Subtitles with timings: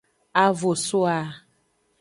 [0.41, 1.19] A vo so a.